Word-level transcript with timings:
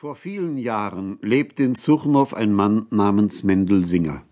Vor 0.00 0.14
vielen 0.14 0.56
Jahren 0.56 1.18
lebte 1.20 1.62
in 1.62 1.74
Zuchnow 1.74 2.32
ein 2.32 2.54
Mann 2.54 2.86
namens 2.88 3.42
Mendel 3.42 3.84
Singer. 3.84 4.22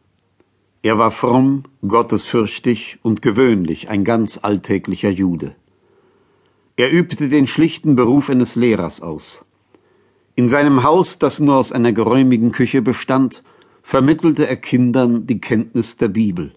Er 0.81 0.97
war 0.97 1.11
fromm, 1.11 1.65
gottesfürchtig 1.87 2.99
und 3.03 3.21
gewöhnlich 3.21 3.91
ein 3.91 4.03
ganz 4.03 4.39
alltäglicher 4.43 5.11
Jude. 5.11 5.55
Er 6.77 6.91
übte 6.91 7.29
den 7.29 7.47
schlichten 7.47 7.97
Beruf 7.97 8.31
eines 8.31 8.57
Lehrers 8.57 9.03
aus. 9.03 9.45
In 10.37 10.49
seinem 10.49 10.85
Haus, 10.85 11.19
das 11.19 11.39
nur 11.39 11.57
aus 11.57 11.71
einer 11.71 11.93
geräumigen 11.93 12.51
Küche 12.51 12.81
bestand, 12.81 13.43
vermittelte 13.83 14.49
er 14.49 14.57
Kindern 14.57 15.27
die 15.27 15.39
Kenntnis 15.39 15.99
der 15.99 16.09
Bibel. 16.09 16.55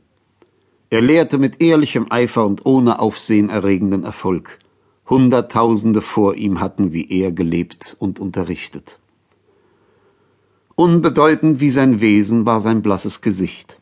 Er 0.89 1.01
lehrte 1.01 1.37
mit 1.37 1.61
ehrlichem 1.61 2.09
Eifer 2.09 2.45
und 2.45 2.65
ohne 2.65 2.99
Aufsehen 2.99 3.49
erregenden 3.49 4.05
Erfolg. 4.05 4.57
Hunderttausende 5.09 5.99
vor 5.99 6.35
ihm 6.35 6.61
hatten 6.61 6.93
wie 6.93 7.11
er 7.11 7.33
gelebt 7.33 7.97
und 7.99 8.17
unterrichtet. 8.17 9.00
Unbedeutend 10.81 11.59
wie 11.59 11.69
sein 11.69 11.99
Wesen 11.99 12.47
war 12.47 12.59
sein 12.59 12.81
blasses 12.81 13.21
Gesicht. 13.21 13.79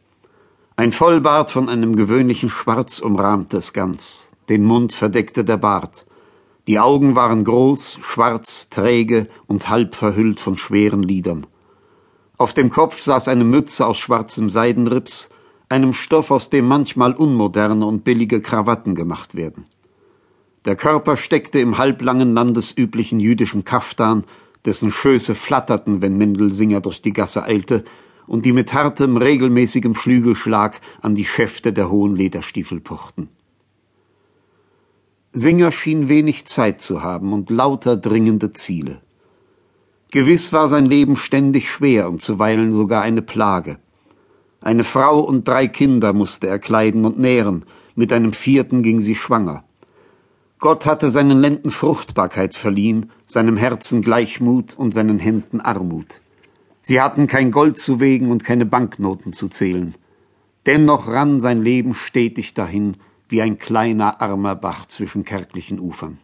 Ein 0.76 0.92
Vollbart 0.92 1.50
von 1.50 1.70
einem 1.70 1.96
gewöhnlichen 1.96 2.50
Schwarz 2.50 3.00
umrahmte 3.00 3.56
es 3.56 3.72
ganz, 3.72 4.34
den 4.50 4.66
Mund 4.66 4.92
verdeckte 4.92 5.46
der 5.46 5.56
Bart. 5.56 6.06
Die 6.68 6.78
Augen 6.78 7.16
waren 7.16 7.46
groß, 7.46 8.00
schwarz, 8.02 8.68
träge 8.70 9.30
und 9.48 9.70
halb 9.70 9.96
verhüllt 9.96 10.42
von 10.42 10.58
schweren 10.58 11.02
Lidern. 11.02 11.48
Auf 12.38 12.54
dem 12.54 12.70
Kopf 12.70 13.02
saß 13.02 13.30
eine 13.30 13.46
Mütze 13.46 13.88
aus 13.88 13.98
schwarzem 13.98 14.50
Seidenrips, 14.50 15.30
einem 15.70 15.94
Stoff, 15.94 16.32
aus 16.32 16.50
dem 16.50 16.68
manchmal 16.68 17.14
unmoderne 17.14 17.86
und 17.86 18.04
billige 18.04 18.42
Krawatten 18.42 18.94
gemacht 18.94 19.36
werden. 19.36 19.68
Der 20.66 20.76
Körper 20.76 21.16
steckte 21.16 21.60
im 21.60 21.78
halblangen 21.78 22.34
landesüblichen 22.34 23.22
jüdischen 23.22 23.64
Kaftan, 23.64 24.26
dessen 24.66 24.92
Schöße 24.92 25.36
flatterten, 25.36 26.02
wenn 26.02 26.18
Mendelsinger 26.18 26.82
durch 26.82 27.02
die 27.02 27.14
Gasse 27.14 27.44
eilte, 27.44 27.84
und 28.28 28.46
die 28.46 28.54
mit 28.54 28.74
hartem, 28.74 29.18
regelmäßigem 29.18 29.96
Flügelschlag 29.96 30.80
an 31.02 31.16
die 31.16 31.26
Schäfte 31.26 31.74
der 31.74 31.90
hohen 31.90 32.16
Lederstiefel 32.16 32.80
pochten. 32.80 33.30
Singer 35.34 35.72
schien 35.72 36.10
wenig 36.10 36.46
Zeit 36.46 36.82
zu 36.82 37.02
haben 37.02 37.34
und 37.34 37.50
lauter 37.50 37.98
dringende 37.98 38.54
Ziele. 38.54 39.02
Gewiss 40.12 40.52
war 40.54 40.68
sein 40.68 40.86
Leben 40.86 41.16
ständig 41.16 41.70
schwer 41.70 42.10
und 42.10 42.22
zuweilen 42.22 42.72
sogar 42.72 43.04
eine 43.04 43.22
Plage. 43.22 43.78
Eine 44.62 44.84
Frau 44.84 45.20
und 45.20 45.48
drei 45.48 45.68
Kinder 45.68 46.14
musste 46.14 46.48
er 46.48 46.60
kleiden 46.60 47.06
und 47.06 47.20
nähren, 47.20 47.66
mit 47.96 48.12
einem 48.12 48.34
vierten 48.34 48.82
ging 48.82 49.02
sie 49.02 49.16
schwanger. 49.16 49.64
Gott 50.60 50.86
hatte 50.86 51.10
seinen 51.10 51.40
Lenden 51.40 51.72
Fruchtbarkeit 51.72 52.54
verliehen, 52.54 53.12
seinem 53.26 53.56
Herzen 53.56 54.02
Gleichmut 54.02 54.78
und 54.78 54.94
seinen 54.94 55.18
Händen 55.18 55.62
Armut. 55.62 56.20
Sie 56.82 57.00
hatten 57.00 57.28
kein 57.28 57.52
Gold 57.52 57.80
zu 57.80 58.02
wägen 58.02 58.30
und 58.30 58.44
keine 58.44 58.66
Banknoten 58.66 59.32
zu 59.32 59.48
zählen. 59.48 59.96
Dennoch 60.66 61.08
rann 61.08 61.40
sein 61.40 61.64
Leben 61.64 61.94
stetig 61.94 62.56
dahin, 62.56 62.98
wie 63.30 63.42
ein 63.42 63.58
kleiner 63.58 64.22
armer 64.22 64.56
Bach 64.56 64.86
zwischen 64.86 65.24
kärglichen 65.24 65.80
Ufern. 65.80 66.18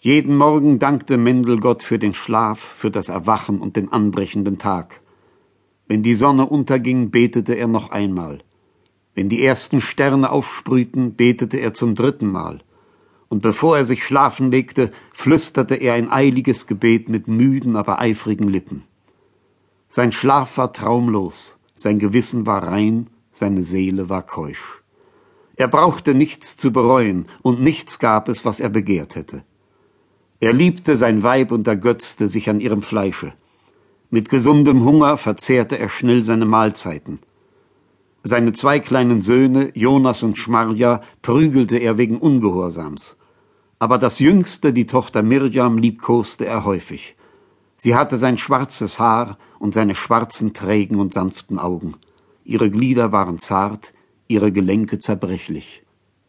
Jeden 0.00 0.36
Morgen 0.36 0.78
dankte 0.78 1.16
Mendel 1.16 1.58
Gott 1.58 1.82
für 1.82 1.98
den 1.98 2.12
Schlaf, 2.12 2.60
für 2.60 2.90
das 2.90 3.08
Erwachen 3.08 3.60
und 3.60 3.76
den 3.76 3.90
anbrechenden 3.90 4.58
Tag. 4.58 5.00
Wenn 5.88 6.02
die 6.02 6.14
Sonne 6.14 6.44
unterging, 6.44 7.10
betete 7.10 7.54
er 7.54 7.66
noch 7.66 7.90
einmal. 7.92 8.40
Wenn 9.14 9.30
die 9.30 9.42
ersten 9.42 9.80
Sterne 9.80 10.30
aufsprühten, 10.30 11.14
betete 11.14 11.56
er 11.56 11.72
zum 11.72 11.94
dritten 11.94 12.30
Mal 12.30 12.60
und 13.30 13.42
bevor 13.42 13.78
er 13.78 13.84
sich 13.84 14.04
schlafen 14.04 14.50
legte, 14.50 14.90
flüsterte 15.12 15.76
er 15.76 15.94
ein 15.94 16.10
eiliges 16.10 16.66
Gebet 16.66 17.08
mit 17.08 17.28
müden, 17.28 17.76
aber 17.76 18.00
eifrigen 18.00 18.48
Lippen. 18.48 18.82
Sein 19.88 20.10
Schlaf 20.10 20.58
war 20.58 20.72
traumlos, 20.72 21.56
sein 21.76 22.00
Gewissen 22.00 22.44
war 22.44 22.64
rein, 22.64 23.06
seine 23.30 23.62
Seele 23.62 24.08
war 24.08 24.24
keusch. 24.24 24.82
Er 25.54 25.68
brauchte 25.68 26.12
nichts 26.12 26.56
zu 26.56 26.72
bereuen, 26.72 27.26
und 27.42 27.62
nichts 27.62 28.00
gab 28.00 28.28
es, 28.28 28.44
was 28.44 28.58
er 28.58 28.68
begehrt 28.68 29.14
hätte. 29.14 29.44
Er 30.40 30.52
liebte 30.52 30.96
sein 30.96 31.22
Weib 31.22 31.52
und 31.52 31.68
ergötzte 31.68 32.28
sich 32.28 32.50
an 32.50 32.58
ihrem 32.58 32.82
Fleische. 32.82 33.32
Mit 34.10 34.28
gesundem 34.28 34.84
Hunger 34.84 35.16
verzehrte 35.16 35.78
er 35.78 35.88
schnell 35.88 36.24
seine 36.24 36.46
Mahlzeiten. 36.46 37.20
Seine 38.24 38.52
zwei 38.54 38.80
kleinen 38.80 39.22
Söhne, 39.22 39.70
Jonas 39.74 40.24
und 40.24 40.36
Schmarja, 40.36 41.02
prügelte 41.22 41.76
er 41.76 41.96
wegen 41.96 42.18
Ungehorsams 42.18 43.18
aber 43.80 43.98
das 43.98 44.18
Jüngste, 44.18 44.72
die 44.72 44.86
Tochter 44.86 45.22
Mirjam, 45.22 45.78
liebkoste 45.78 46.46
er 46.46 46.64
häufig. 46.64 47.16
Sie 47.76 47.96
hatte 47.96 48.18
sein 48.18 48.36
schwarzes 48.36 49.00
Haar 49.00 49.38
und 49.58 49.72
seine 49.72 49.94
schwarzen, 49.94 50.52
trägen 50.52 51.00
und 51.00 51.14
sanften 51.14 51.58
Augen. 51.58 51.94
Ihre 52.44 52.68
Glieder 52.70 53.10
waren 53.10 53.38
zart, 53.38 53.94
ihre 54.28 54.52
Gelenke 54.52 54.98
zerbrechlich. 54.98 55.82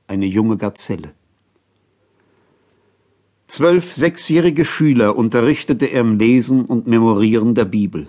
Eine 0.08 0.26
junge 0.28 0.56
Gazelle. 0.56 1.14
Zwölf 3.48 3.92
sechsjährige 3.92 4.64
Schüler 4.64 5.18
unterrichtete 5.18 5.88
er 5.88 6.02
im 6.02 6.18
Lesen 6.18 6.64
und 6.64 6.88
Memorieren 6.88 7.54
der 7.54 7.66
Bibel. 7.66 8.08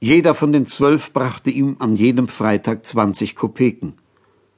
Jeder 0.00 0.34
von 0.34 0.52
den 0.52 0.66
zwölf 0.66 1.12
brachte 1.12 1.50
ihm 1.50 1.76
an 1.78 1.94
jedem 1.94 2.26
Freitag 2.26 2.84
zwanzig 2.84 3.36
Kopeken. 3.36 3.94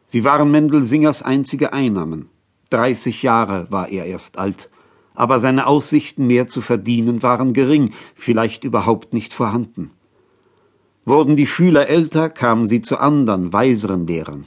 Sie 0.07 0.25
waren 0.25 0.51
Mendelsingers 0.51 1.23
einzige 1.23 1.75
Einnahmen. 1.75 2.31
Dreißig 2.71 3.23
Jahre 3.23 3.67
war 3.71 3.89
er 3.89 4.07
erst 4.07 4.39
alt, 4.39 4.71
aber 5.15 5.39
seine 5.39 5.67
Aussichten 5.67 6.27
mehr 6.27 6.49
zu 6.49 6.61
verdienen 6.61 7.23
waren 7.23 7.53
gering, 7.53 7.93
vielleicht 8.15 8.65
überhaupt 8.65 9.15
nicht 9.15 9.33
vorhanden. 9.33 9.91
Wurden 11.05 11.37
die 11.37 11.47
Schüler 11.47 11.89
älter, 11.89 12.29
kamen 12.29 12.67
sie 12.67 12.81
zu 12.81 12.99
anderen, 12.99 13.53
weiseren 13.53 14.07
Lehrern. 14.07 14.47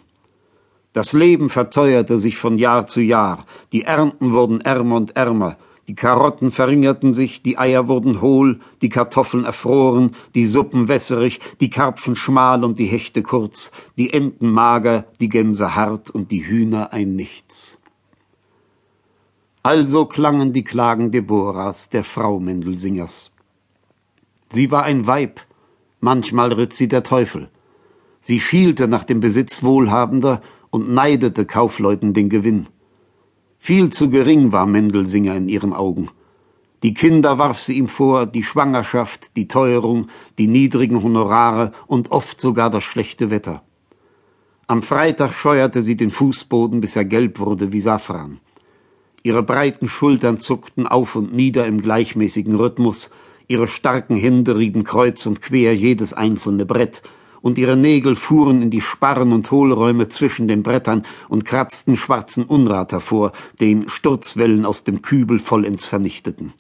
Das 0.92 1.14
Leben 1.14 1.50
verteuerte 1.50 2.18
sich 2.18 2.38
von 2.38 2.58
Jahr 2.58 2.88
zu 2.88 3.00
Jahr, 3.00 3.46
die 3.72 3.84
Ernten 3.84 4.34
wurden 4.34 4.60
ärmer 4.60 4.98
und 4.98 5.16
ärmer, 5.16 5.58
die 5.90 5.96
Karotten 5.96 6.52
verringerten 6.52 7.14
sich, 7.14 7.42
die 7.42 7.58
Eier 7.58 7.88
wurden 7.88 8.22
hohl, 8.22 8.60
die 8.84 8.90
Kartoffeln 8.90 9.44
erfroren, 9.44 10.16
die 10.36 10.46
Suppen 10.46 10.88
wässerig, 10.88 11.40
die 11.62 11.72
Karpfen 11.72 12.16
schmal 12.16 12.64
und 12.64 12.78
die 12.78 12.86
Hechte 12.86 13.24
kurz, 13.24 13.72
die 13.98 14.14
Enten 14.14 14.52
mager, 14.52 15.06
die 15.20 15.30
Gänse 15.30 15.76
hart 15.76 16.12
und 16.12 16.30
die 16.30 16.46
Hühner 16.46 16.94
ein 16.94 17.16
Nichts. 17.16 17.79
Also 19.62 20.06
klangen 20.06 20.54
die 20.54 20.64
Klagen 20.64 21.12
Deborahs, 21.12 21.90
der 21.90 22.06
Frau 22.06 22.40
Mendelsingers. 22.40 23.32
Sie 24.54 24.72
war 24.72 24.84
ein 24.84 25.06
Weib, 25.06 25.42
manchmal 26.00 26.54
ritt 26.54 26.72
sie 26.72 26.88
der 26.88 27.04
Teufel. 27.04 27.50
Sie 28.22 28.40
schielte 28.40 28.88
nach 28.88 29.04
dem 29.04 29.20
Besitz 29.20 29.62
Wohlhabender 29.62 30.42
und 30.70 30.94
neidete 30.94 31.46
Kaufleuten 31.46 32.14
den 32.14 32.30
Gewinn. 32.30 32.68
Viel 33.58 33.90
zu 33.90 34.10
gering 34.10 34.54
war 34.54 34.66
Mendelsinger 34.66 35.36
in 35.36 35.50
ihren 35.50 35.74
Augen. 35.74 36.10
Die 36.82 36.94
Kinder 36.94 37.38
warf 37.38 37.60
sie 37.60 37.78
ihm 37.78 37.90
vor, 37.90 38.28
die 38.28 38.44
Schwangerschaft, 38.44 39.36
die 39.36 39.50
Teuerung, 39.50 40.08
die 40.38 40.48
niedrigen 40.48 41.04
Honorare 41.04 41.74
und 41.86 42.12
oft 42.12 42.40
sogar 42.40 42.70
das 42.70 42.86
schlechte 42.86 43.30
Wetter. 43.30 43.64
Am 44.68 44.84
Freitag 44.84 45.34
scheuerte 45.34 45.84
sie 45.84 45.98
den 45.98 46.12
Fußboden, 46.12 46.80
bis 46.80 46.96
er 46.96 47.04
gelb 47.04 47.40
wurde 47.40 47.74
wie 47.74 47.82
Safran. 47.82 48.40
Ihre 49.24 49.44
breiten 49.44 49.88
Schultern 49.88 50.40
zuckten 50.40 50.88
auf 50.88 51.16
und 51.16 51.34
nieder 51.34 51.66
im 51.66 51.82
gleichmäßigen 51.82 52.56
Rhythmus, 52.56 53.10
ihre 53.48 53.68
starken 53.68 54.16
Hände 54.16 54.58
rieben 54.58 54.84
kreuz 54.84 55.26
und 55.26 55.42
quer 55.42 55.76
jedes 55.76 56.14
einzelne 56.14 56.66
Brett, 56.66 57.02
und 57.42 57.58
ihre 57.58 57.78
Nägel 57.78 58.16
fuhren 58.16 58.62
in 58.62 58.70
die 58.70 58.82
Sparren 58.82 59.32
und 59.32 59.50
Hohlräume 59.50 60.10
zwischen 60.10 60.48
den 60.48 60.64
Brettern 60.64 61.04
und 61.30 61.46
kratzten 61.46 61.96
schwarzen 61.96 62.44
Unrat 62.44 62.92
hervor, 62.92 63.32
den 63.60 63.88
Sturzwellen 63.88 64.66
aus 64.66 64.84
dem 64.84 65.02
Kübel 65.02 65.40
vollends 65.40 65.86
vernichteten. 65.86 66.54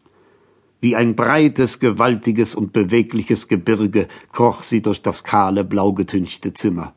Wie 0.82 0.96
ein 0.96 1.16
breites, 1.16 1.80
gewaltiges 1.80 2.56
und 2.56 2.72
bewegliches 2.72 3.50
Gebirge 3.50 4.08
kroch 4.32 4.62
sie 4.62 4.82
durch 4.82 5.02
das 5.02 5.26
kahle, 5.26 5.66
blau 5.66 5.92
getünchte 5.92 6.54
Zimmer. 6.54 6.94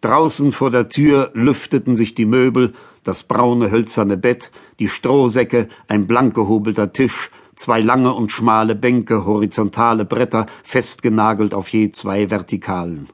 Draußen 0.00 0.50
vor 0.50 0.70
der 0.70 0.88
Tür 0.88 1.30
lüfteten 1.34 1.94
sich 1.94 2.14
die 2.14 2.26
Möbel, 2.26 2.74
das 3.04 3.22
braune 3.22 3.70
hölzerne 3.70 4.16
Bett, 4.16 4.50
die 4.78 4.88
Strohsäcke, 4.88 5.68
ein 5.88 6.06
blank 6.06 6.34
gehobelter 6.34 6.92
Tisch, 6.92 7.30
zwei 7.54 7.80
lange 7.80 8.12
und 8.12 8.32
schmale 8.32 8.74
Bänke, 8.74 9.24
horizontale 9.24 10.04
Bretter, 10.04 10.46
festgenagelt 10.62 11.54
auf 11.54 11.68
je 11.68 11.92
zwei 11.92 12.30
Vertikalen. 12.30 13.08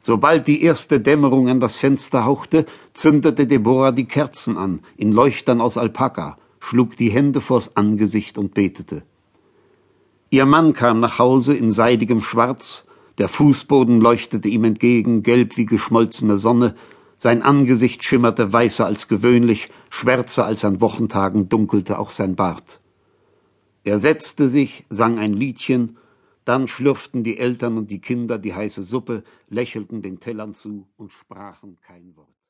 Sobald 0.00 0.48
die 0.48 0.62
erste 0.64 1.00
Dämmerung 1.00 1.48
an 1.48 1.60
das 1.60 1.76
Fenster 1.76 2.24
hauchte, 2.24 2.66
zündete 2.92 3.46
Deborah 3.46 3.92
die 3.92 4.06
Kerzen 4.06 4.56
an, 4.56 4.80
in 4.96 5.12
Leuchtern 5.12 5.60
aus 5.60 5.76
Alpaka, 5.76 6.38
schlug 6.58 6.96
die 6.96 7.10
Hände 7.10 7.40
vors 7.40 7.76
Angesicht 7.76 8.36
und 8.36 8.52
betete. 8.52 9.02
Ihr 10.30 10.46
Mann 10.46 10.72
kam 10.72 10.98
nach 10.98 11.18
Hause 11.18 11.54
in 11.54 11.70
seidigem 11.70 12.20
Schwarz, 12.20 12.84
der 13.18 13.28
Fußboden 13.28 14.00
leuchtete 14.00 14.48
ihm 14.48 14.64
entgegen, 14.64 15.22
gelb 15.22 15.56
wie 15.56 15.66
geschmolzene 15.66 16.38
Sonne, 16.38 16.74
sein 17.22 17.42
Angesicht 17.42 18.02
schimmerte 18.02 18.52
weißer 18.52 18.84
als 18.84 19.06
gewöhnlich, 19.06 19.70
schwärzer 19.90 20.44
als 20.44 20.64
an 20.64 20.80
Wochentagen 20.80 21.48
dunkelte 21.48 22.00
auch 22.00 22.10
sein 22.10 22.34
Bart. 22.34 22.80
Er 23.84 23.98
setzte 23.98 24.48
sich, 24.48 24.84
sang 24.88 25.20
ein 25.20 25.32
Liedchen, 25.32 25.98
dann 26.44 26.66
schlürften 26.66 27.22
die 27.22 27.38
Eltern 27.38 27.78
und 27.78 27.92
die 27.92 28.00
Kinder 28.00 28.40
die 28.40 28.54
heiße 28.54 28.82
Suppe, 28.82 29.22
lächelten 29.48 30.02
den 30.02 30.18
Tellern 30.18 30.52
zu 30.52 30.88
und 30.96 31.12
sprachen 31.12 31.78
kein 31.86 32.16
Wort 32.16 32.31